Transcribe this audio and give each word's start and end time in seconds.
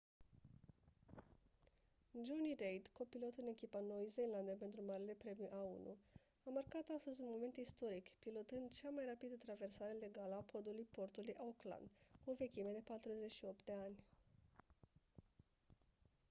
jonny 2.25 2.53
reid 2.59 2.87
copilot 2.95 3.33
în 3.35 3.47
echipa 3.47 3.79
noii 3.79 4.07
zeelande 4.17 4.55
pentru 4.59 4.81
marele 4.85 5.15
premiu 5.17 5.47
a1 5.59 5.95
a 6.45 6.49
marcat 6.49 6.85
astăzi 6.95 7.21
un 7.21 7.27
moment 7.29 7.55
istoric 7.57 8.09
pilotând 8.19 8.73
cea 8.79 8.89
mai 8.89 9.05
rapidă 9.05 9.35
traversare 9.35 9.91
legală 9.93 10.35
a 10.35 10.47
podului 10.51 10.87
portului 10.91 11.35
auckland 11.37 11.89
cu 12.23 12.31
o 12.31 12.33
vechime 12.33 12.71
de 12.71 12.81
48 12.85 13.59
de 13.65 13.73
ani 13.85 13.97